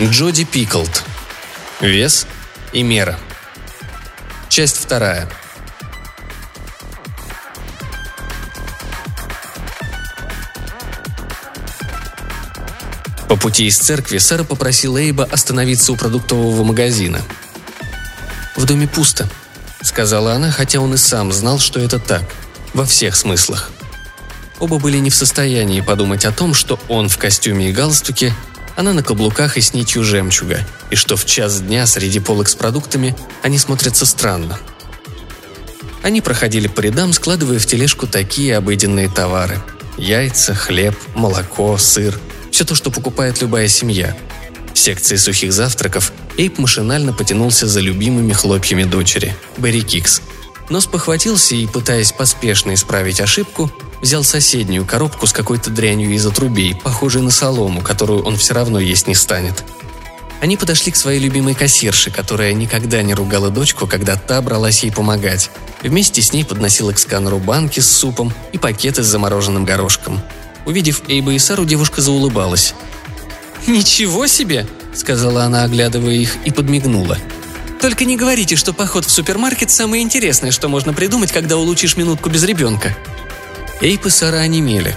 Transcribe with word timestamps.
Джоди 0.00 0.44
Пиклд. 0.44 1.04
Вес 1.80 2.26
и 2.74 2.82
мера. 2.82 3.18
Часть 4.50 4.76
вторая. 4.76 5.26
По 13.26 13.36
пути 13.36 13.66
из 13.66 13.78
церкви 13.78 14.18
Сара 14.18 14.44
попросила 14.44 14.98
Эйба 14.98 15.24
остановиться 15.24 15.92
у 15.92 15.96
продуктового 15.96 16.62
магазина. 16.62 17.22
«В 18.54 18.66
доме 18.66 18.86
пусто»,— 18.86 19.26
сказала 19.80 20.34
она, 20.34 20.50
хотя 20.50 20.80
он 20.80 20.92
и 20.92 20.98
сам 20.98 21.32
знал, 21.32 21.58
что 21.58 21.80
это 21.80 21.98
так, 21.98 22.22
во 22.74 22.84
всех 22.84 23.16
смыслах. 23.16 23.70
Оба 24.58 24.78
были 24.78 24.98
не 24.98 25.08
в 25.08 25.14
состоянии 25.14 25.80
подумать 25.80 26.26
о 26.26 26.32
том, 26.32 26.52
что 26.52 26.78
он 26.88 27.08
в 27.08 27.16
костюме 27.16 27.70
и 27.70 27.72
галстуке, 27.72 28.34
она 28.76 28.92
на 28.92 29.02
каблуках 29.02 29.56
и 29.56 29.60
с 29.60 29.74
нитью 29.74 30.04
жемчуга, 30.04 30.60
и 30.90 30.96
что 30.96 31.16
в 31.16 31.24
час 31.24 31.60
дня 31.60 31.86
среди 31.86 32.20
полок 32.20 32.48
с 32.48 32.54
продуктами 32.54 33.16
они 33.42 33.58
смотрятся 33.58 34.06
странно. 34.06 34.58
Они 36.02 36.20
проходили 36.20 36.68
по 36.68 36.80
рядам, 36.80 37.12
складывая 37.12 37.58
в 37.58 37.66
тележку 37.66 38.06
такие 38.06 38.56
обыденные 38.56 39.08
товары. 39.08 39.60
Яйца, 39.96 40.54
хлеб, 40.54 40.94
молоко, 41.14 41.76
сыр– 41.78 42.18
все 42.52 42.64
то, 42.64 42.74
что 42.74 42.90
покупает 42.90 43.42
любая 43.42 43.68
семья. 43.68 44.16
В 44.72 44.78
секции 44.78 45.16
сухих 45.16 45.52
завтраков 45.52 46.12
Эйп 46.38 46.58
машинально 46.58 47.12
потянулся 47.12 47.66
за 47.66 47.80
любимыми 47.80 48.32
хлопьями 48.32 48.84
дочери– 48.84 49.34
Берри 49.58 49.82
Кикс. 49.82 50.22
Но 50.68 50.80
спохватился 50.80 51.54
и, 51.54 51.66
пытаясь 51.66 52.12
поспешно 52.12 52.74
исправить 52.74 53.20
ошибку, 53.20 53.70
взял 54.02 54.24
соседнюю 54.24 54.84
коробку 54.84 55.26
с 55.26 55.32
какой-то 55.32 55.70
дрянью 55.70 56.12
из 56.12 56.26
отрубей, 56.26 56.74
похожей 56.74 57.22
на 57.22 57.30
солому, 57.30 57.82
которую 57.82 58.24
он 58.24 58.36
все 58.36 58.54
равно 58.54 58.80
есть 58.80 59.06
не 59.06 59.14
станет. 59.14 59.64
Они 60.40 60.56
подошли 60.56 60.92
к 60.92 60.96
своей 60.96 61.20
любимой 61.20 61.54
кассирше, 61.54 62.10
которая 62.10 62.52
никогда 62.52 63.02
не 63.02 63.14
ругала 63.14 63.50
дочку, 63.50 63.86
когда 63.86 64.16
та 64.16 64.42
бралась 64.42 64.82
ей 64.82 64.90
помогать. 64.90 65.50
Вместе 65.82 66.20
с 66.20 66.32
ней 66.32 66.44
подносила 66.44 66.92
к 66.92 66.98
сканеру 66.98 67.38
банки 67.38 67.80
с 67.80 67.90
супом 67.90 68.32
и 68.52 68.58
пакеты 68.58 69.02
с 69.02 69.06
замороженным 69.06 69.64
горошком– 69.64 70.20
Увидев 70.66 71.02
Эйба 71.08 71.32
и 71.32 71.38
Сару, 71.38 71.64
девушка 71.64 72.02
заулыбалась. 72.02 72.74
«Ничего 73.68 74.26
себе!»– 74.26 74.66
сказала 74.94 75.44
она, 75.44 75.62
оглядывая 75.62 76.14
их, 76.14 76.36
и 76.44 76.50
подмигнула. 76.50 77.18
«Только 77.80 78.04
не 78.04 78.16
говорите, 78.16 78.56
что 78.56 78.72
поход 78.72 79.04
в 79.04 79.10
супермаркет– 79.10 79.70
самое 79.72 80.02
интересное, 80.02 80.50
что 80.50 80.68
можно 80.68 80.92
придумать, 80.92 81.32
когда 81.32 81.56
улучшишь 81.56 81.96
минутку 81.96 82.30
без 82.30 82.42
ребенка». 82.44 82.96
Эйб 83.80 84.06
и 84.06 84.10
Сара 84.10 84.38
онемели. 84.38 84.96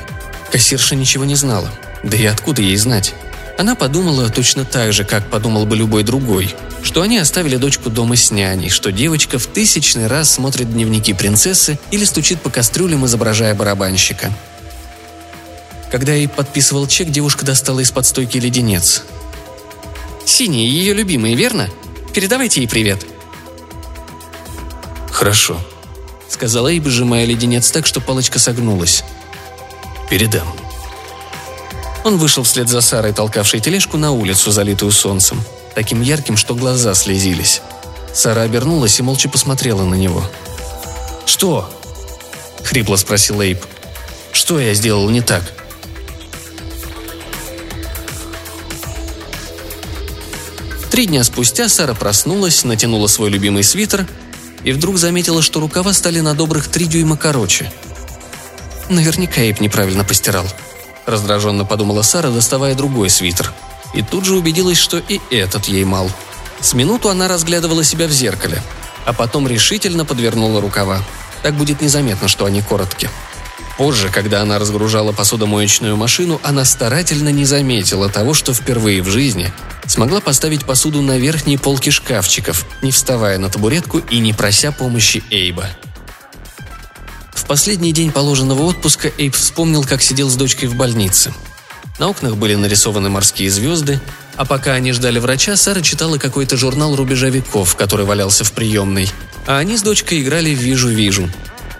Кассирша 0.51 0.95
ничего 0.95 1.25
не 1.25 1.35
знала. 1.35 1.69
Да 2.03 2.15
и 2.15 2.25
откуда 2.25 2.61
ей 2.61 2.77
знать? 2.77 3.13
Она 3.57 3.75
подумала 3.75 4.29
точно 4.29 4.63
так 4.63 4.93
же, 4.93 5.03
как 5.03 5.29
подумал 5.29 5.65
бы 5.65 5.75
любой 5.75 6.03
другой, 6.03 6.55
что 6.81 7.01
они 7.01 7.17
оставили 7.17 7.57
дочку 7.57 7.89
дома 7.89 8.15
с 8.15 8.31
няней, 8.31 8.69
что 8.69 8.91
девочка 8.91 9.37
в 9.37 9.47
тысячный 9.47 10.07
раз 10.07 10.31
смотрит 10.31 10.71
дневники 10.71 11.13
принцессы 11.13 11.77
или 11.91 12.05
стучит 12.05 12.41
по 12.41 12.49
кастрюлям, 12.49 13.05
изображая 13.05 13.53
барабанщика– 13.53 14.31
когда 15.91 16.13
ей 16.13 16.27
подписывал 16.27 16.87
чек, 16.87 17.09
девушка 17.09 17.45
достала 17.45 17.79
из-под 17.79 18.05
стойки 18.05 18.37
леденец. 18.37 19.03
«Синий, 20.25 20.67
ее 20.67 20.93
любимый, 20.93 21.33
верно? 21.33 21.69
Передавайте 22.13 22.61
ей 22.61 22.67
привет». 22.67 23.05
«Хорошо»,— 25.11 25.59
сказала 26.29 26.69
Эйб, 26.69 26.87
сжимая 26.87 27.25
леденец 27.25 27.71
так, 27.71 27.85
что 27.85 28.01
палочка 28.01 28.39
согнулась. 28.39 29.03
«Передам». 30.09 30.47
Он 32.03 32.17
вышел 32.17 32.43
вслед 32.43 32.69
за 32.69 32.81
Сарой, 32.81 33.13
толкавшей 33.13 33.59
тележку, 33.59 33.97
на 33.97 34.11
улицу, 34.11 34.51
залитую 34.51 34.91
солнцем, 34.91 35.43
таким 35.75 36.01
ярким, 36.01 36.37
что 36.37 36.55
глаза 36.55 36.93
слезились. 36.95 37.61
Сара 38.13 38.43
обернулась 38.43 38.97
и 38.99 39.03
молча 39.03 39.29
посмотрела 39.29 39.83
на 39.83 39.95
него. 39.95 40.23
«Что?»— 41.25 41.69
хрипло 42.63 42.95
спросил 42.95 43.41
Эйб. 43.41 43.63
«Что 44.31 44.59
я 44.59 44.73
сделал 44.73 45.09
не 45.09 45.21
так?» 45.21 45.58
Три 50.89 51.05
дня 51.05 51.23
спустя 51.23 51.69
Сара 51.69 51.93
проснулась, 51.93 52.63
натянула 52.63 53.07
свой 53.07 53.29
любимый 53.29 53.63
свитер 53.63 54.07
и 54.63 54.71
вдруг 54.71 54.97
заметила, 54.97 55.41
что 55.41 55.59
рукава 55.59 55.93
стали 55.93 56.19
на 56.19 56.33
добрых 56.33 56.67
три 56.67 56.85
дюйма 56.85 57.15
короче. 57.15 57.71
Наверняка 58.89 59.41
Эйп 59.41 59.61
неправильно 59.61 60.03
постирал. 60.03 60.45
Раздраженно 61.05 61.63
подумала 61.63 62.01
Сара, 62.01 62.31
доставая 62.31 62.75
другой 62.75 63.09
свитер. 63.09 63.53
И 63.93 64.01
тут 64.01 64.25
же 64.25 64.35
убедилась, 64.35 64.77
что 64.77 64.97
и 64.97 65.21
этот 65.29 65.65
ей 65.65 65.83
мал. 65.83 66.09
С 66.59 66.73
минуту 66.73 67.09
она 67.09 67.27
разглядывала 67.27 67.83
себя 67.83 68.07
в 68.07 68.11
зеркале, 68.11 68.61
а 69.05 69.13
потом 69.13 69.47
решительно 69.47 70.05
подвернула 70.05 70.59
рукава. 70.59 71.03
Так 71.43 71.53
будет 71.55 71.81
незаметно, 71.81 72.27
что 72.27 72.45
они 72.45 72.61
короткие. 72.61 73.09
Позже, 73.79 74.09
когда 74.09 74.41
она 74.41 74.59
разгружала 74.59 75.13
посудомоечную 75.13 75.95
машину, 75.95 76.41
она 76.43 76.65
старательно 76.65 77.29
не 77.29 77.45
заметила 77.45 78.09
того, 78.09 78.33
что 78.33 78.53
впервые 78.53 79.01
в 79.01 79.07
жизни 79.07 79.53
смогла 79.87 80.19
поставить 80.19 80.65
посуду 80.65 81.01
на 81.01 81.17
верхние 81.17 81.57
полки 81.57 81.89
шкафчиков, 81.89 82.65
не 82.81 82.91
вставая 82.91 83.37
на 83.37 83.47
табуретку 83.49 83.99
и 83.99 84.19
не 84.19 84.33
прося 84.33 84.73
помощи 84.73 85.23
Эйба. 85.29 85.69
В 87.33 87.45
последний 87.45 87.93
день 87.93 88.11
положенного 88.11 88.63
отпуска 88.63 89.13
Эйб 89.17 89.33
вспомнил, 89.33 89.85
как 89.85 90.01
сидел 90.01 90.29
с 90.29 90.35
дочкой 90.35 90.67
в 90.67 90.75
больнице. 90.75 91.33
На 91.99 92.09
окнах 92.09 92.35
были 92.35 92.55
нарисованы 92.55 93.07
морские 93.07 93.49
звезды, 93.49 94.01
а 94.35 94.43
пока 94.43 94.73
они 94.73 94.91
ждали 94.91 95.19
врача, 95.19 95.55
Сара 95.55 95.79
читала 95.79 96.17
какой-то 96.17 96.57
журнал 96.57 96.97
рубежа 96.97 97.29
веков, 97.29 97.77
который 97.77 98.05
валялся 98.05 98.43
в 98.43 98.51
приемной, 98.51 99.09
а 99.47 99.57
они 99.57 99.77
с 99.77 99.83
дочкой 99.83 100.21
играли 100.21 100.49
«Вижу-вижу», 100.49 101.29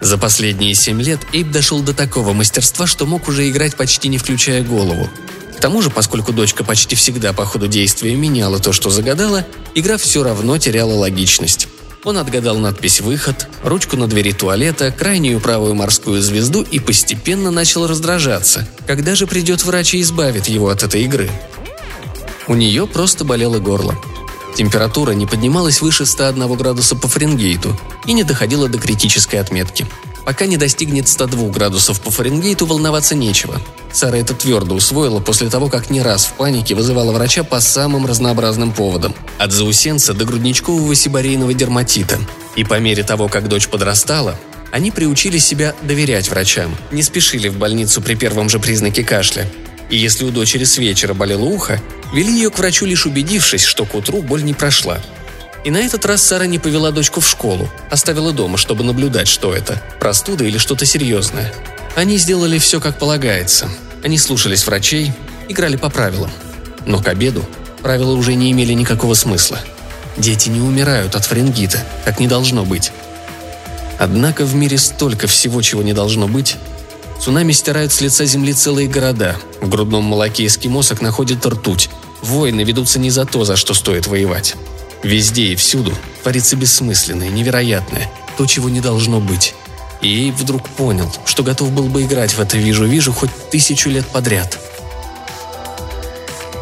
за 0.02 0.18
последние 0.18 0.76
семь 0.76 1.02
лет 1.02 1.20
Эйб 1.34 1.52
дошел 1.52 1.82
до 1.82 1.94
такого 1.94 2.34
мастерства, 2.34 2.88
что 2.88 3.06
мог 3.06 3.28
уже 3.28 3.50
играть 3.50 3.76
почти 3.76 4.08
не 4.08 4.18
включая 4.18 4.64
голову. 4.64 5.10
К 5.58 5.62
тому 5.62 5.82
же, 5.82 5.90
поскольку 5.90 6.32
дочка 6.32 6.64
почти 6.64 6.96
всегда 6.96 7.34
по 7.34 7.46
ходу 7.46 7.68
действия 7.68 8.16
меняла 8.16 8.60
то, 8.60 8.72
что 8.72 8.90
загадала, 8.90 9.46
игра 9.76 9.98
все 9.98 10.24
равно 10.24 10.58
теряла 10.58 10.94
логичность. 10.94 11.68
Он 12.06 12.18
отгадал 12.18 12.58
надпись 12.58 13.02
«Выход», 13.02 13.48
ручку 13.62 13.98
на 13.98 14.08
двери 14.08 14.32
туалета, 14.32 14.90
крайнюю 14.90 15.42
правую 15.42 15.76
морскую 15.76 16.22
звезду 16.22 16.62
и 16.62 16.80
постепенно 16.80 17.52
начал 17.52 17.88
раздражаться. 17.88 18.68
Когда 18.88 19.16
же 19.16 19.28
придет 19.28 19.66
врач 19.66 19.96
и 19.96 20.02
избавит 20.02 20.48
его 20.48 20.70
от 20.70 20.84
этой 20.84 21.04
игры? 21.04 21.30
У 22.48 22.56
нее 22.56 22.88
просто 22.88 23.26
болело 23.26 23.60
горло. 23.60 23.98
Температура 24.56 25.12
не 25.12 25.26
поднималась 25.26 25.82
выше 25.82 26.06
101 26.06 26.54
градуса 26.56 26.96
по 26.96 27.08
Фаренгейту 27.08 27.78
и 28.06 28.14
не 28.14 28.24
доходила 28.24 28.68
до 28.68 28.78
критической 28.78 29.40
отметки. 29.40 29.86
Пока 30.26 30.46
не 30.46 30.58
достигнет 30.58 31.08
102 31.08 31.50
градусов 31.50 32.02
по 32.02 32.12
Фаренгейту, 32.12 32.66
волноваться 32.66 33.16
нечего. 33.16 33.62
Сара 33.92 34.18
это 34.18 34.36
твердо 34.36 34.76
усвоила 34.76 35.20
после 35.20 35.50
того, 35.50 35.70
как 35.70 35.90
не 35.90 36.02
раз 36.02 36.26
в 36.26 36.34
панике 36.34 36.76
вызывала 36.76 37.12
врача 37.12 37.44
по 37.44 37.60
самым 37.60 38.06
разнообразным 38.06 38.72
поводам. 38.72 39.16
От 39.40 39.52
заусенца 39.52 40.14
до 40.14 40.26
грудничкового 40.26 40.94
сибарейного 40.94 41.54
дерматита. 41.54 42.20
И 42.56 42.64
по 42.64 42.80
мере 42.80 43.04
того, 43.04 43.28
как 43.28 43.48
дочь 43.48 43.68
подрастала, 43.70 44.38
они 44.72 44.92
приучили 44.92 45.40
себя 45.40 45.74
доверять 45.82 46.30
врачам, 46.30 46.76
не 46.92 47.02
спешили 47.02 47.48
в 47.48 47.58
больницу 47.58 48.02
при 48.02 48.16
первом 48.16 48.50
же 48.50 48.60
признаке 48.60 49.04
кашля. 49.04 49.50
И 49.90 49.98
если 49.98 50.24
у 50.24 50.30
дочери 50.30 50.64
с 50.64 50.78
вечера 50.78 51.14
болело 51.14 51.46
ухо, 51.46 51.82
Вели 52.12 52.34
ее 52.34 52.50
к 52.50 52.58
врачу, 52.58 52.86
лишь 52.86 53.06
убедившись, 53.06 53.64
что 53.64 53.86
к 53.86 53.94
утру 53.94 54.22
боль 54.22 54.44
не 54.44 54.54
прошла. 54.54 55.00
И 55.64 55.72
на 55.72 55.78
этот 55.78 56.06
раз 56.06 56.24
Сара 56.24 56.46
не 56.46 56.58
повела 56.58 56.92
дочку 56.92 57.20
в 57.20 57.30
школу, 57.30 57.70
оставила 57.92 58.32
дома, 58.32 58.58
чтобы 58.58 58.84
наблюдать, 58.84 59.28
что 59.28 59.54
это– 59.54 59.82
простуда 60.00 60.44
или 60.46 60.58
что-то 60.58 60.86
серьезное. 60.86 61.54
Они 61.96 62.18
сделали 62.18 62.58
все 62.58 62.80
как 62.80 62.98
полагается. 62.98 63.70
Они 64.04 64.18
слушались 64.18 64.66
врачей, 64.66 65.12
играли 65.50 65.76
по 65.76 65.90
правилам. 65.90 66.32
Но 66.86 67.02
к 67.02 67.08
обеду 67.08 67.46
правила 67.84 68.14
уже 68.14 68.36
не 68.36 68.52
имели 68.52 68.74
никакого 68.74 69.14
смысла. 69.14 69.60
Дети 70.18 70.50
не 70.50 70.62
умирают 70.62 71.16
от 71.16 71.26
фарингита, 71.26 71.84
как 72.06 72.20
не 72.20 72.28
должно 72.28 72.64
быть. 72.64 72.92
Однако 74.00 74.46
в 74.46 74.56
мире 74.56 74.78
столько 74.78 75.28
всего, 75.28 75.62
чего 75.62 75.84
не 75.84 75.94
должно 75.94 76.28
быть, 76.28 76.56
Цунами 77.20 77.52
стирают 77.52 77.92
с 77.92 78.00
лица 78.00 78.24
земли 78.26 78.54
целые 78.54 78.88
города. 78.88 79.36
В 79.60 79.68
грудном 79.68 80.06
молоке 80.06 80.46
эскимосок 80.46 81.02
находят 81.02 81.46
ртуть. 81.46 81.90
Войны 82.22 82.62
ведутся 82.62 82.98
не 82.98 83.10
за 83.10 83.26
то, 83.26 83.44
за 83.44 83.58
что 83.58 83.74
стоит 83.74 84.08
воевать. 84.08 84.56
Везде 85.04 85.48
и 85.48 85.56
всюду 85.56 85.94
творится 86.24 86.56
бессмысленное, 86.56 87.30
невероятное, 87.30 88.10
то, 88.38 88.46
чего 88.46 88.70
не 88.70 88.80
должно 88.80 89.20
быть. 89.20 89.54
И 90.02 90.28
Эйб 90.28 90.36
вдруг 90.36 90.70
понял, 90.70 91.12
что 91.26 91.44
готов 91.44 91.72
был 91.72 91.88
бы 91.88 92.04
играть 92.04 92.32
в 92.32 92.40
это 92.40 92.58
«вижу-вижу» 92.58 93.12
хоть 93.12 93.32
тысячу 93.52 93.90
лет 93.90 94.08
подряд. 94.08 94.58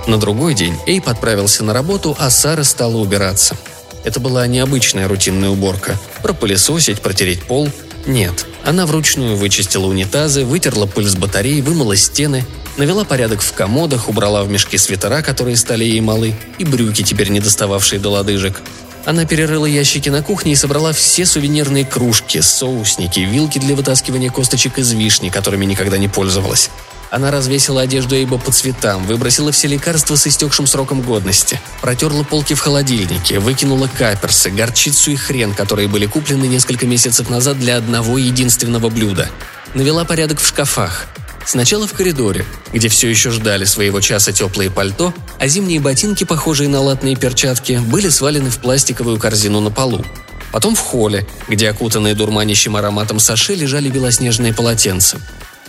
На 0.07 0.17
другой 0.17 0.55
день 0.55 0.75
Эйб 0.87 1.07
отправился 1.07 1.63
на 1.63 1.73
работу, 1.73 2.15
а 2.17 2.31
Сара 2.31 2.63
стала 2.63 2.97
убираться. 2.97 3.55
Это 4.03 4.19
была 4.19 4.47
необычная 4.47 5.07
рутинная 5.07 5.49
уборка. 5.49 5.99
Пропылесосить, 6.23 7.01
протереть 7.01 7.43
пол– 7.43 7.69
Нет, 8.07 8.45
она 8.63 8.85
вручную 8.85 9.35
вычистила 9.35 9.85
унитазы, 9.85 10.45
вытерла 10.45 10.85
пыль 10.85 11.09
с 11.09 11.15
батарей, 11.15 11.61
вымыла 11.61 11.97
стены, 11.97 12.45
навела 12.77 13.03
порядок 13.03 13.41
в 13.41 13.51
комодах, 13.51 14.07
убрала 14.07 14.43
в 14.43 14.49
мешки 14.49 14.77
свитера, 14.77 15.21
которые 15.21 15.57
стали 15.57 15.83
ей 15.83 15.99
малы, 15.99 16.33
и 16.57 16.63
брюки, 16.63 17.03
теперь 17.03 17.29
не 17.29 17.41
достававшие 17.41 17.99
до 17.99 18.09
лодыжек. 18.11 18.61
Она 19.03 19.25
перерыла 19.25 19.65
ящики 19.65 20.07
на 20.07 20.23
кухне 20.23 20.53
и 20.53 20.55
собрала 20.55 20.93
все 20.93 21.25
сувенирные 21.25 21.85
кружки, 21.85 22.39
соусники, 22.39 23.19
вилки 23.19 23.59
для 23.59 23.75
вытаскивания 23.75 24.29
косточек 24.29 24.79
из 24.79 24.91
вишни, 24.93 25.27
которыми 25.27 25.65
никогда 25.65 25.97
не 25.97 26.07
пользовалась. 26.07 26.69
Она 27.09 27.31
развесила 27.31 27.81
одежду 27.81 28.15
Эйба 28.15 28.37
по 28.37 28.51
цветам, 28.51 29.05
выбросила 29.05 29.51
все 29.51 29.67
лекарства 29.67 30.15
с 30.15 30.27
истекшим 30.27 30.67
сроком 30.67 31.01
годности, 31.01 31.59
протерла 31.81 32.23
полки 32.23 32.53
в 32.53 32.59
холодильнике, 32.59 33.39
выкинула 33.39 33.89
каперсы, 33.97 34.49
горчицу 34.49 35.11
и 35.11 35.15
хрен, 35.15 35.53
которые 35.53 35.87
были 35.87 36.05
куплены 36.05 36.45
несколько 36.45 36.85
месяцев 36.85 37.29
назад 37.29 37.59
для 37.59 37.77
одного 37.77 38.17
единственного 38.17 38.89
блюда. 38.89 39.29
Навела 39.73 40.03
порядок 40.03 40.41
в 40.41 40.47
шкафах. 40.47 41.07
Сначала 41.45 41.87
в 41.87 41.93
коридоре, 41.93 42.45
где 42.73 42.89
все 42.89 43.09
еще 43.09 43.31
ждали 43.31 43.63
своего 43.63 44.01
часа 44.01 44.33
теплые 44.33 44.69
пальто, 44.69 45.13
а 45.39 45.47
зимние 45.47 45.79
ботинки, 45.79 46.25
похожие 46.25 46.67
на 46.67 46.81
латные 46.81 47.15
перчатки, 47.15 47.79
были 47.87 48.09
свалены 48.09 48.49
в 48.49 48.57
пластиковую 48.57 49.17
корзину 49.17 49.61
на 49.61 49.71
полу. 49.71 50.03
Потом 50.51 50.75
в 50.75 50.79
холле, 50.79 51.25
где 51.47 51.69
окутанные 51.69 52.15
дурманящим 52.15 52.75
ароматом 52.75 53.19
саши 53.19 53.55
лежали 53.55 53.89
белоснежные 53.89 54.53
полотенца. 54.53 55.21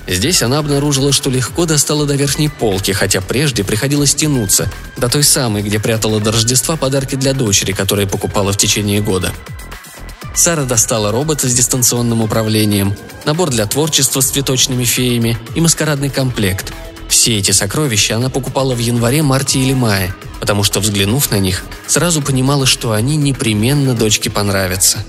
Здесь 0.09 0.43
она 0.43 0.59
обнаружила, 0.59 1.13
что 1.13 1.29
легко 1.29 1.67
достала 1.67 2.07
до 2.07 2.15
верхней 2.15 2.49
полки, 2.49 2.93
хотя 2.93 3.21
прежде 3.21 3.63
приходилось 3.63 4.15
тянуться, 4.15 4.73
до 4.97 5.11
той 5.11 5.23
самой, 5.23 5.63
где 5.63 5.79
прятала 5.79 6.19
до 6.19 6.33
Рождества 6.33 6.77
подарки 6.77 7.15
для 7.15 7.35
дочери, 7.35 7.73
которые 7.73 8.09
покупала 8.09 8.51
в 8.53 8.57
течение 8.57 9.03
года. 9.03 9.35
Сара 10.35 10.65
достала 10.65 11.13
робота 11.13 11.47
с 11.47 11.53
дистанционным 11.53 12.23
управлением, 12.23 12.97
набор 13.27 13.51
для 13.51 13.67
творчества 13.67 14.23
с 14.23 14.31
цветочными 14.31 14.85
феями 14.85 15.37
и 15.55 15.61
маскарадный 15.61 16.09
комплект. 16.09 16.73
Все 17.11 17.37
эти 17.37 17.51
сокровища 17.51 18.17
она 18.17 18.31
покупала 18.31 18.75
в 18.75 18.79
январе, 18.79 19.23
марте 19.23 19.59
или 19.59 19.75
мае, 19.75 20.15
потому 20.41 20.65
что, 20.65 20.81
взглянув 20.81 21.31
на 21.31 21.39
них, 21.39 21.65
сразу 21.87 22.23
понимала, 22.23 22.65
что 22.65 22.93
они 22.93 23.17
непременно 23.17 23.93
дочке 23.93 24.31
понравятся. 24.31 25.05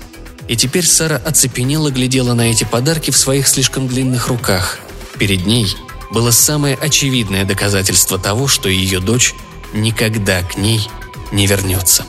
И 0.46 0.56
теперь 0.56 0.84
Сара 0.84 1.16
оцепенела 1.24 1.90
глядела 1.90 2.34
на 2.34 2.50
эти 2.50 2.64
подарки 2.64 3.10
в 3.10 3.16
своих 3.16 3.48
слишком 3.48 3.88
длинных 3.88 4.28
руках– 4.28 4.78
Перед 5.20 5.44
ней 5.44 5.76
было 6.10 6.30
самое 6.30 6.76
очевидное 6.76 7.44
доказательство 7.44 8.18
того, 8.18 8.48
что 8.48 8.70
ее 8.70 9.00
дочь 9.00 9.34
никогда 9.74 10.42
к 10.42 10.56
ней 10.56 10.88
не 11.30 11.46
вернется. 11.46 12.06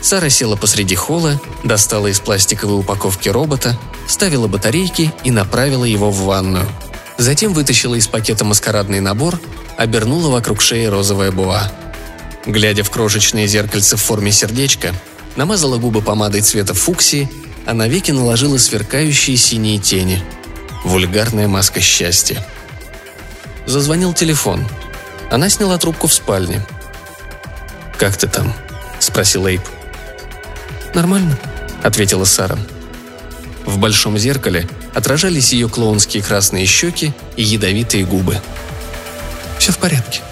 Сара 0.00 0.30
села 0.30 0.54
посреди 0.54 0.94
холла, 0.94 1.40
достала 1.64 2.06
из 2.06 2.20
пластиковой 2.20 2.78
упаковки 2.78 3.28
робота, 3.28 3.76
ставила 4.06 4.46
батарейки 4.46 5.12
и 5.24 5.32
направила 5.32 5.84
его 5.84 6.12
в 6.12 6.20
ванную. 6.20 6.68
Затем 7.18 7.52
вытащила 7.52 7.96
из 7.96 8.06
пакета 8.06 8.44
маскарадный 8.44 9.00
набор, 9.00 9.40
обернула 9.76 10.30
вокруг 10.30 10.62
шеи 10.62 10.86
розовая 10.86 11.32
буа. 11.32 11.70
Глядя 12.46 12.84
в 12.84 12.90
крошечное 12.90 13.48
зеркальце 13.48 13.96
в 13.96 14.00
форме 14.00 14.30
сердечка, 14.30 14.94
намазала 15.34 15.78
губы 15.78 16.00
помадой 16.00 16.42
цвета 16.42 16.74
фуксии, 16.74 17.28
а 17.66 17.74
на 17.74 17.88
веки 17.88 18.12
наложила 18.12 18.56
сверкающие 18.56 19.36
синие 19.36 19.78
тени– 19.78 20.22
Вульгарная 20.84 21.46
маска 21.46 21.80
счастья. 21.80 22.44
Зазвонил 23.66 24.14
телефон. 24.14 24.66
Она 25.30 25.50
сняла 25.50 25.76
трубку 25.78 26.06
в 26.06 26.14
спальне. 26.14 26.66
«Как 27.98 28.16
ты 28.16 28.26
там?»– 28.26 28.54
спросил 28.98 29.46
Эйп. 29.46 29.60
«Нормально»,– 30.94 31.38
ответила 31.82 32.24
Сара. 32.24 32.58
В 33.66 33.78
большом 33.78 34.16
зеркале 34.18 34.66
отражались 34.94 35.52
ее 35.52 35.68
клоунские 35.68 36.22
красные 36.22 36.64
щеки 36.64 37.12
и 37.36 37.42
ядовитые 37.42 38.06
губы. 38.06 38.40
«Все 39.58 39.72
в 39.72 39.78
порядке». 39.78 40.22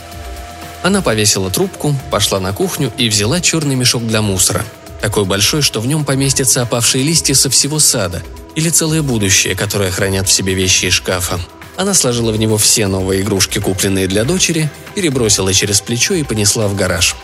Она 0.83 1.03
повесила 1.03 1.51
трубку, 1.51 1.95
пошла 2.11 2.41
на 2.41 2.55
кухню 2.55 2.91
и 2.97 3.11
взяла 3.11 3.41
черный 3.43 3.75
мешок 3.75 4.07
для 4.07 4.23
мусора. 4.23 4.65
Такой 5.03 5.27
большой, 5.27 5.61
что 5.61 5.81
в 5.81 5.87
нем 5.87 6.07
поместятся 6.07 6.63
опавшие 6.63 7.05
листья 7.05 7.35
со 7.35 7.51
всего 7.51 7.79
сада– 7.79 8.23
или 8.59 8.71
целое 8.71 9.03
будущее, 9.03 9.55
которое 9.55 9.93
хранят 9.93 10.29
в 10.29 10.33
себе 10.33 10.53
вещи 10.53 10.87
из 10.87 10.95
шкафа. 10.95 11.39
Она 11.77 11.95
сложила 11.95 12.33
в 12.33 12.39
него 12.41 12.59
все 12.59 12.89
новые 12.89 13.23
игрушки, 13.23 13.61
купленные 13.61 14.09
для 14.09 14.25
дочери, 14.25 14.69
перебросила 14.97 15.55
через 15.55 15.81
плечо 15.81 16.15
и 16.15 16.25
понесла 16.25 16.67
в 16.67 16.75
гараж. 16.75 17.15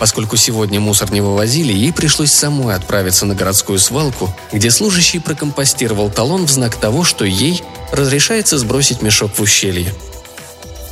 Поскольку 0.00 0.36
сегодня 0.36 0.80
мусор 0.80 1.12
не 1.12 1.20
вывозили, 1.20 1.72
ей 1.72 1.92
пришлось 1.92 2.32
самой 2.32 2.74
отправиться 2.74 3.26
на 3.26 3.36
городскую 3.36 3.78
свалку, 3.78 4.34
где 4.52 4.72
служащий 4.72 5.20
прокомпостировал 5.20 6.10
талон 6.10 6.48
в 6.48 6.50
знак 6.50 6.74
того, 6.74 7.04
что 7.04 7.24
ей 7.24 7.62
разрешается 7.92 8.58
сбросить 8.58 9.02
мешок 9.02 9.30
в 9.36 9.40
ущелье. 9.40 9.94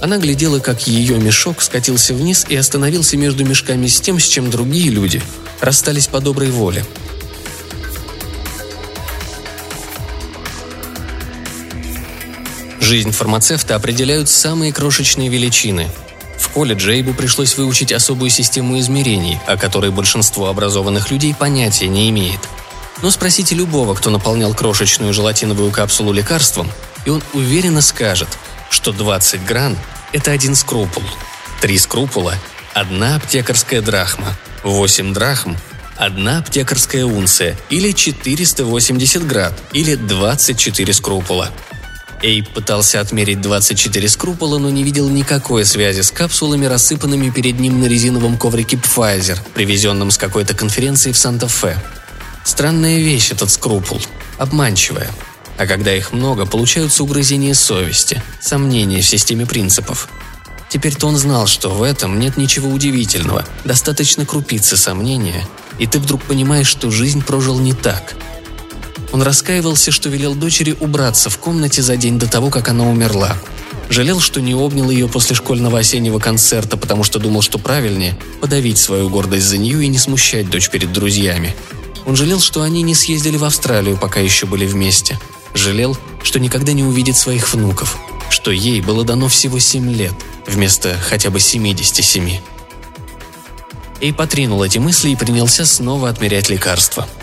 Она 0.00 0.18
глядела, 0.18 0.60
как 0.60 0.86
ее 0.86 1.18
мешок 1.18 1.62
скатился 1.62 2.14
вниз 2.14 2.46
и 2.48 2.54
остановился 2.54 3.16
между 3.16 3.44
мешками 3.44 3.88
с 3.88 4.00
тем, 4.00 4.20
с 4.20 4.24
чем 4.24 4.52
другие 4.52 4.90
люди 4.90 5.20
расстались 5.60 6.06
по 6.06 6.20
доброй 6.20 6.52
воле– 6.52 6.86
Жизнь 12.92 13.10
фармацевта 13.10 13.74
определяют 13.74 14.28
самые 14.28 14.70
крошечные 14.70 15.30
величины. 15.30 15.88
В 16.38 16.50
колледже 16.50 16.92
Эйбу 16.92 17.14
пришлось 17.14 17.56
выучить 17.56 17.90
особую 17.90 18.28
систему 18.28 18.78
измерений, 18.78 19.38
о 19.46 19.56
которой 19.56 19.90
большинство 19.90 20.48
образованных 20.48 21.10
людей 21.10 21.34
понятия 21.34 21.88
не 21.88 22.10
имеет. 22.10 22.40
Но 23.00 23.10
спросите 23.10 23.54
любого, 23.54 23.94
кто 23.94 24.10
наполнял 24.10 24.52
крошечную 24.52 25.14
желатиновую 25.14 25.70
капсулу 25.70 26.12
лекарством, 26.12 26.70
и 27.06 27.08
он 27.08 27.22
уверенно 27.32 27.80
скажет, 27.80 28.28
что 28.68 28.92
20 28.92 29.42
гран– 29.46 29.78
это 30.12 30.30
один 30.30 30.54
скрупул, 30.54 31.02
3 31.62 31.78
скрупула– 31.78 32.34
одна 32.74 33.16
аптекарская 33.16 33.80
драхма, 33.80 34.36
8 34.64 35.14
драхм– 35.14 35.56
одна 35.96 36.40
аптекарская 36.40 37.06
унция 37.06 37.56
или 37.70 37.92
480 37.92 39.26
град 39.26 39.58
или 39.72 39.94
24 39.94 40.92
скрупула– 40.92 41.48
Эйб 42.22 42.48
пытался 42.50 43.00
отмерить 43.00 43.40
24 43.40 44.08
скрупула, 44.08 44.58
но 44.58 44.70
не 44.70 44.84
видел 44.84 45.08
никакой 45.08 45.64
связи 45.64 46.02
с 46.02 46.12
капсулами, 46.12 46.66
рассыпанными 46.66 47.30
перед 47.30 47.58
ним 47.58 47.80
на 47.80 47.86
резиновом 47.86 48.38
коврике 48.38 48.76
Pfizer, 48.76 49.38
привезенном 49.54 50.12
с 50.12 50.18
какой-то 50.18 50.54
конференции 50.54 51.10
в 51.10 51.18
Санта-Фе. 51.18 51.76
Странная 52.44 52.98
вещь 52.98 53.32
этот 53.32 53.50
скрупул. 53.50 54.00
Обманчивая. 54.38 55.10
А 55.58 55.66
когда 55.66 55.94
их 55.94 56.12
много, 56.12 56.46
получаются 56.46 57.02
угрызения 57.02 57.54
совести, 57.54 58.22
сомнения 58.40 59.00
в 59.00 59.06
системе 59.06 59.44
принципов. 59.44 60.08
Теперь-то 60.68 61.08
он 61.08 61.16
знал, 61.16 61.48
что 61.48 61.70
в 61.70 61.82
этом 61.82 62.18
нет 62.18 62.36
ничего 62.36 62.70
удивительного, 62.70 63.44
достаточно 63.64 64.24
крупицы 64.24 64.76
сомнения, 64.76 65.46
и 65.78 65.86
ты 65.86 65.98
вдруг 65.98 66.22
понимаешь, 66.22 66.68
что 66.68 66.90
жизнь 66.90 67.22
прожил 67.22 67.58
не 67.58 67.74
так– 67.74 68.14
он 69.12 69.22
раскаивался, 69.22 69.92
что 69.92 70.08
велел 70.08 70.34
дочери 70.34 70.74
убраться 70.80 71.28
в 71.28 71.38
комнате 71.38 71.82
за 71.82 71.96
день 71.96 72.18
до 72.18 72.26
того, 72.26 72.48
как 72.48 72.68
она 72.68 72.88
умерла. 72.88 73.36
Жалел, 73.90 74.20
что 74.20 74.40
не 74.40 74.54
обнял 74.54 74.90
ее 74.90 75.06
после 75.06 75.36
школьного 75.36 75.78
осеннего 75.78 76.18
концерта, 76.18 76.78
потому 76.78 77.04
что 77.04 77.18
думал, 77.18 77.42
что 77.42 77.58
правильнее– 77.58 78.18
подавить 78.40 78.78
свою 78.78 79.10
гордость 79.10 79.46
за 79.46 79.58
нее 79.58 79.84
и 79.84 79.88
не 79.88 79.98
смущать 79.98 80.48
дочь 80.48 80.70
перед 80.70 80.92
друзьями. 80.92 81.54
Он 82.06 82.16
жалел, 82.16 82.40
что 82.40 82.62
они 82.62 82.82
не 82.82 82.94
съездили 82.94 83.36
в 83.36 83.44
Австралию, 83.44 83.98
пока 83.98 84.18
еще 84.18 84.46
были 84.46 84.66
вместе. 84.66 85.20
Жалел, 85.52 85.96
что 86.22 86.40
никогда 86.40 86.72
не 86.72 86.82
увидит 86.82 87.16
своих 87.16 87.52
внуков, 87.52 87.98
что 88.30 88.50
ей 88.50 88.80
было 88.80 89.04
дано 89.04 89.28
всего 89.28 89.58
7 89.58 89.92
лет, 89.94 90.14
вместо 90.46 90.96
хотя 90.96 91.28
бы 91.28 91.38
77. 91.38 92.38
Эй 94.00 94.12
потринул 94.14 94.62
эти 94.64 94.78
мысли 94.78 95.10
и 95.10 95.16
принялся 95.16 95.66
снова 95.66 96.08
отмерять 96.08 96.48
лекарства– 96.48 97.06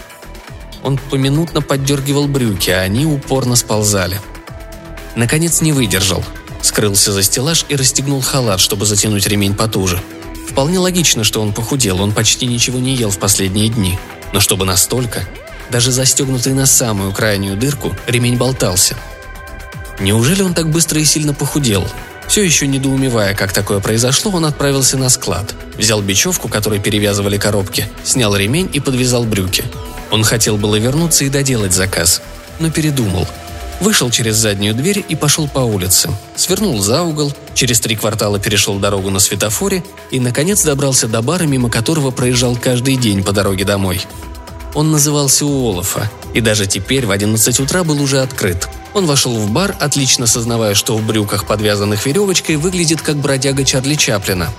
он 0.84 0.98
поминутно 0.98 1.62
поддергивал 1.62 2.28
брюки, 2.28 2.70
а 2.70 2.82
они 2.82 3.06
упорно 3.06 3.56
сползали. 3.56 4.20
Наконец 5.16 5.62
не 5.62 5.72
выдержал. 5.74 6.24
Скрылся 6.62 7.12
за 7.12 7.24
стеллаж 7.24 7.66
и 7.70 7.76
расстегнул 7.76 8.22
халат, 8.22 8.60
чтобы 8.60 8.86
затянуть 8.86 9.28
ремень 9.28 9.56
потуже. 9.56 10.02
Вполне 10.48 10.80
логично, 10.80 11.24
что 11.24 11.42
он 11.42 11.54
похудел, 11.54 12.02
он 12.02 12.12
почти 12.12 12.46
ничего 12.46 12.80
не 12.80 12.96
ел 12.96 13.12
в 13.12 13.20
последние 13.20 13.70
дни. 13.70 13.98
Но 14.34 14.40
чтобы 14.40 14.66
настолько, 14.66 15.28
даже 15.70 15.92
застегнутый 15.92 16.54
на 16.54 16.66
самую 16.66 17.14
крайнюю 17.14 17.56
дырку, 17.56 17.96
ремень 18.08 18.38
болтался. 18.38 18.98
Неужели 20.00 20.42
он 20.42 20.54
так 20.54 20.70
быстро 20.70 21.00
и 21.00 21.06
сильно 21.06 21.34
похудел? 21.34 21.88
Все 22.28 22.44
еще 22.44 22.68
недоумевая, 22.68 23.34
как 23.36 23.54
такое 23.54 23.80
произошло, 23.80 24.32
он 24.32 24.46
отправился 24.46 24.98
на 24.98 25.10
склад. 25.10 25.56
Взял 25.78 26.02
бечевку, 26.02 26.48
которой 26.48 26.80
перевязывали 26.80 27.38
коробки, 27.38 27.90
снял 28.04 28.36
ремень 28.36 28.70
и 28.72 28.80
подвязал 28.80 29.24
брюки. 29.24 29.64
Он 30.12 30.24
хотел 30.24 30.58
было 30.58 30.76
вернуться 30.76 31.26
и 31.26 31.30
доделать 31.30 31.74
заказ, 31.74 32.22
но 32.60 32.72
передумал. 32.72 33.28
Вышел 33.80 34.12
через 34.12 34.36
заднюю 34.36 34.76
дверь 34.76 35.06
и 35.08 35.16
пошел 35.16 35.48
по 35.48 35.60
улице. 35.60 36.10
Свернул 36.36 36.80
за 36.82 37.04
угол, 37.04 37.34
через 37.54 37.80
три 37.80 37.96
квартала 37.96 38.38
перешел 38.38 38.78
дорогу 38.78 39.10
на 39.10 39.20
светофоре 39.20 39.84
и, 40.12 40.20
наконец, 40.20 40.64
добрался 40.64 41.08
до 41.08 41.22
бара, 41.22 41.44
мимо 41.44 41.70
которого 41.70 42.12
проезжал 42.12 42.58
каждый 42.58 42.98
день 42.98 43.24
по 43.24 43.32
дороге 43.32 43.64
домой. 43.64 44.02
Он 44.76 44.92
назывался 44.92 45.46
Уолофа, 45.46 46.12
и 46.34 46.42
даже 46.42 46.68
теперь 46.68 47.06
в 47.06 47.12
11 47.12 47.60
утра 47.60 47.84
был 47.84 48.02
уже 48.02 48.22
открыт. 48.22 48.68
Он 48.94 49.06
вошел 49.06 49.34
в 49.34 49.50
бар, 49.50 49.76
отлично 49.80 50.28
сознавая, 50.28 50.76
что 50.76 50.98
в 50.98 51.06
брюках, 51.06 51.46
подвязанных 51.46 52.06
веревочкой, 52.06 52.58
выглядит 52.58 53.02
как 53.02 53.16
бродяга 53.16 53.64
Чарли 53.64 53.96
Чаплина. 53.96 54.50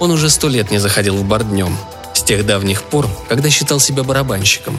Он 0.00 0.10
уже 0.10 0.30
сто 0.30 0.48
лет 0.48 0.70
не 0.70 0.78
заходил 0.78 1.16
в 1.16 1.24
бар 1.24 1.44
днем, 1.44 1.76
тех 2.28 2.46
давних 2.46 2.82
пор, 2.82 3.08
когда 3.28 3.50
считал 3.50 3.80
себя 3.80 4.04
барабанщиком. 4.04 4.78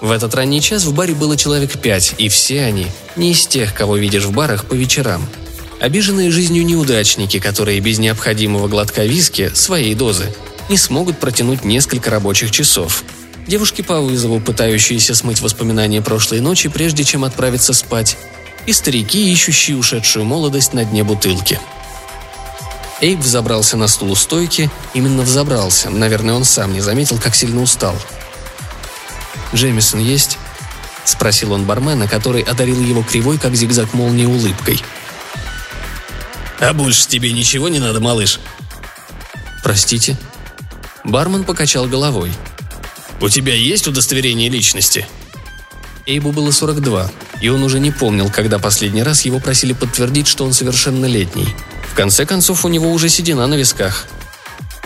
В 0.00 0.10
этот 0.10 0.34
ранний 0.34 0.62
час 0.62 0.84
в 0.84 0.94
баре 0.94 1.14
было 1.14 1.36
человек 1.36 1.78
пять, 1.78 2.14
и 2.16 2.28
все 2.28 2.64
они 2.64 2.86
не 3.16 3.32
из 3.32 3.46
тех, 3.46 3.74
кого 3.74 3.96
видишь 3.96 4.24
в 4.24 4.32
барах 4.32 4.64
по 4.64 4.74
вечерам. 4.74 5.26
Обиженные 5.80 6.30
жизнью 6.30 6.64
неудачники, 6.64 7.38
которые 7.38 7.80
без 7.80 7.98
необходимого 7.98 8.68
глотка 8.68 9.04
виски, 9.04 9.50
своей 9.54 9.94
дозы, 9.94 10.34
не 10.68 10.76
смогут 10.76 11.18
протянуть 11.18 11.64
несколько 11.64 12.10
рабочих 12.10 12.50
часов– 12.50 13.04
девушки 13.50 13.82
по 13.82 14.00
вызову, 14.00 14.40
пытающиеся 14.40 15.14
смыть 15.14 15.40
воспоминания 15.40 16.00
прошлой 16.00 16.40
ночи, 16.40 16.68
прежде 16.68 17.02
чем 17.02 17.24
отправиться 17.24 17.72
спать, 17.72 18.16
и 18.66 18.72
старики, 18.72 19.32
ищущие 19.32 19.76
ушедшую 19.76 20.24
молодость 20.24 20.72
на 20.72 20.84
дне 20.84 21.02
бутылки. 21.02 21.58
Эйб 23.00 23.20
взобрался 23.20 23.76
на 23.76 23.88
стул 23.88 24.12
у 24.12 24.14
стойки, 24.14 24.70
именно 24.94 25.22
взобрался, 25.22 25.90
наверное, 25.90 26.34
он 26.34 26.44
сам 26.44 26.72
не 26.72 26.80
заметил, 26.80 27.18
как 27.18 27.34
сильно 27.34 27.62
устал. 27.62 27.96
«Джемисон 29.54 30.00
есть?»– 30.00 30.38
спросил 31.04 31.52
он 31.52 31.64
бармена, 31.64 32.06
который 32.06 32.42
одарил 32.42 32.80
его 32.80 33.02
кривой, 33.02 33.38
как 33.38 33.56
зигзаг 33.56 33.94
молнии, 33.94 34.26
улыбкой. 34.26 34.82
«А 36.60 36.72
больше 36.74 37.08
тебе 37.08 37.32
ничего 37.32 37.68
не 37.68 37.78
надо, 37.78 38.00
малыш?» 38.00 38.38
«Простите?» 39.62 40.18
Бармен 41.04 41.44
покачал 41.44 41.86
головой– 41.86 42.32
«У 43.22 43.28
тебя 43.28 43.54
есть 43.54 43.86
удостоверение 43.86 44.48
личности?» 44.48 45.06
Эйбу 46.06 46.32
было 46.32 46.50
42, 46.50 47.10
и 47.42 47.48
он 47.50 47.62
уже 47.62 47.78
не 47.78 47.90
помнил, 47.90 48.30
когда 48.30 48.58
последний 48.58 49.02
раз 49.02 49.26
его 49.26 49.40
просили 49.40 49.74
подтвердить, 49.74 50.26
что 50.26 50.46
он 50.46 50.54
совершеннолетний. 50.54 51.54
В 51.90 51.94
конце 51.94 52.24
концов, 52.24 52.64
у 52.64 52.68
него 52.68 52.92
уже 52.92 53.08
седина 53.08 53.46
на 53.46 53.54
висках. 53.54 54.06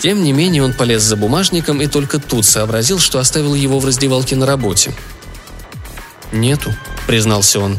Тем 0.01 0.25
не 0.25 0.33
менее, 0.33 0.63
он 0.63 0.73
полез 0.73 1.03
за 1.03 1.17
бумажником 1.17 1.81
и 1.81 1.87
только 1.87 2.19
тут 2.19 2.45
сообразил, 2.45 2.99
что 2.99 3.19
оставил 3.19 3.55
его 3.55 3.79
в 3.79 3.85
раздевалке 3.85 4.37
на 4.37 4.47
работе. 4.47 4.93
«Нету»,— 6.33 6.75
признался 7.07 7.61
он. 7.61 7.79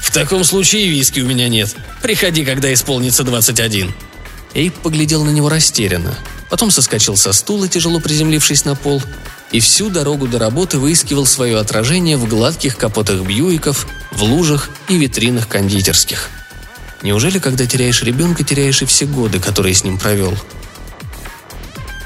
«В 0.00 0.10
таком 0.10 0.44
случае 0.44 0.88
виски 0.88 1.20
у 1.20 1.26
меня 1.26 1.48
нет. 1.48 1.76
Приходи, 2.02 2.44
когда 2.44 2.72
исполнится 2.72 3.22
21». 3.22 3.92
Эйб 4.54 4.74
поглядел 4.74 5.24
на 5.24 5.30
него 5.30 5.48
растерянно. 5.48 6.14
Потом 6.50 6.70
соскочил 6.70 7.16
со 7.16 7.32
стула, 7.32 7.68
тяжело 7.68 8.00
приземлившись 8.00 8.64
на 8.64 8.74
пол, 8.74 9.00
и 9.52 9.60
всю 9.60 9.88
дорогу 9.88 10.26
до 10.26 10.38
работы 10.38 10.78
выискивал 10.78 11.24
свое 11.24 11.58
отражение 11.58 12.16
в 12.16 12.28
гладких 12.28 12.76
капотах 12.76 13.22
Бьюиков, 13.22 13.86
в 14.10 14.22
лужах 14.22 14.68
и 14.88 14.96
витринах 14.96 15.48
кондитерских. 15.48 16.28
Неужели, 17.02 17.38
когда 17.38 17.66
теряешь 17.66 18.02
ребенка, 18.02 18.44
теряешь 18.44 18.82
и 18.82 18.86
все 18.86 19.06
годы, 19.06 19.40
которые 19.40 19.74
с 19.74 19.84
ним 19.84 19.98
провел? 19.98 20.34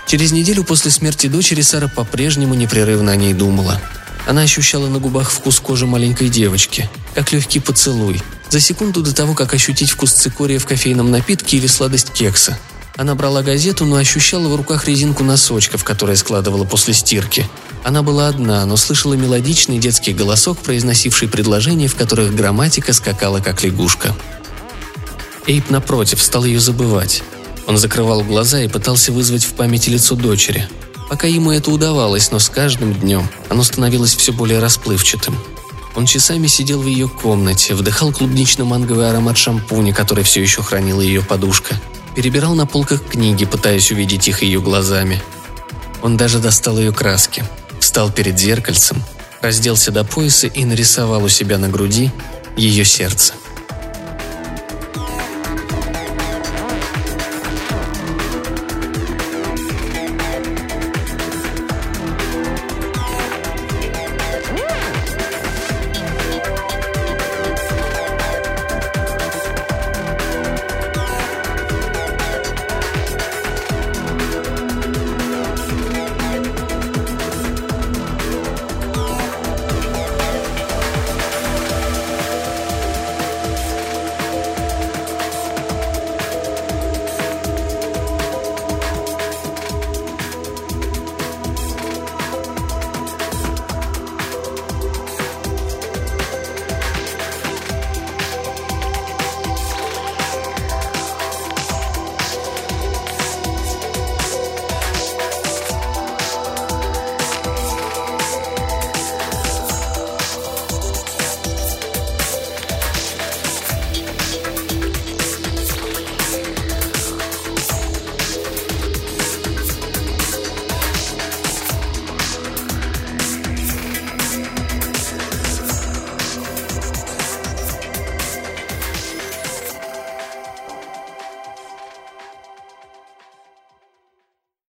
Через 0.06 0.32
неделю 0.32 0.64
после 0.64 0.90
смерти 0.90 1.26
дочери 1.26 1.62
Сара 1.62 1.88
по-прежнему 1.88 2.54
непрерывно 2.54 3.12
о 3.12 3.16
ней 3.16 3.34
думала. 3.34 3.80
Она 4.26 4.42
ощущала 4.42 4.88
на 4.88 4.98
губах 4.98 5.30
вкус 5.30 5.60
кожи 5.60 5.86
маленькой 5.86 6.28
девочки, 6.28 6.88
как 7.14 7.32
легкий 7.32 7.60
поцелуй, 7.60 8.22
за 8.48 8.60
секунду 8.60 9.02
до 9.02 9.14
того, 9.14 9.34
как 9.34 9.54
ощутить 9.54 9.90
вкус 9.90 10.12
цикория 10.12 10.58
в 10.58 10.66
кофейном 10.66 11.10
напитке 11.10 11.56
или 11.58 11.66
сладость 11.66 12.12
кекса– 12.12 12.58
она 12.96 13.14
брала 13.14 13.42
газету, 13.42 13.84
но 13.84 13.96
ощущала 13.96 14.48
в 14.48 14.56
руках 14.56 14.88
резинку 14.88 15.22
носочков, 15.22 15.84
которые 15.84 16.16
складывала 16.16 16.64
после 16.64 16.94
стирки. 16.94 17.46
Она 17.84 18.02
была 18.02 18.28
одна, 18.28 18.64
но 18.64 18.76
слышала 18.78 19.12
мелодичный 19.14 19.78
детский 19.78 20.14
голосок, 20.14 20.58
произносивший 20.58 21.28
предложения, 21.28 21.88
в 21.88 21.94
которых 21.94 22.34
грамматика 22.34 22.94
скакала 22.94 23.40
как 23.40 23.62
лягушка. 23.62 24.16
Эйп, 25.46 25.70
напротив, 25.70 26.22
стал 26.22 26.44
ее 26.44 26.60
забывать. 26.60 27.22
Он 27.66 27.76
закрывал 27.76 28.22
глаза 28.22 28.62
и 28.62 28.68
пытался 28.68 29.12
вызвать 29.12 29.44
в 29.44 29.54
памяти 29.54 29.90
лицо 29.90 30.14
дочери. 30.14 30.68
Пока 31.08 31.26
ему 31.26 31.52
это 31.52 31.70
удавалось, 31.70 32.30
но 32.30 32.38
с 32.38 32.48
каждым 32.48 32.94
днем 32.94 33.28
оно 33.48 33.62
становилось 33.62 34.14
все 34.14 34.32
более 34.32 34.58
расплывчатым. 34.58 35.38
Он 35.94 36.06
часами 36.06 36.46
сидел 36.46 36.82
в 36.82 36.86
ее 36.86 37.08
комнате, 37.08 37.74
вдыхал 37.74 38.12
клубнично-манговый 38.12 39.08
аромат 39.08 39.38
шампуня, 39.38 39.94
который 39.94 40.24
все 40.24 40.42
еще 40.42 40.62
хранила 40.62 41.00
ее 41.00 41.22
подушка– 41.22 41.80
перебирал 42.16 42.54
на 42.54 42.66
полках 42.66 43.04
книги, 43.04 43.44
пытаясь 43.44 43.92
увидеть 43.92 44.26
их 44.26 44.42
ее 44.42 44.60
глазами. 44.62 45.22
Он 46.02 46.16
даже 46.16 46.38
достал 46.38 46.78
ее 46.78 46.90
краски, 46.90 47.44
встал 47.78 48.10
перед 48.10 48.38
зеркальцем, 48.38 49.04
разделся 49.42 49.92
до 49.92 50.02
пояса 50.02 50.46
и 50.46 50.64
нарисовал 50.64 51.24
у 51.24 51.28
себя 51.28 51.58
на 51.58 51.68
груди 51.68 52.10
ее 52.56 52.84
сердце– 52.84 53.34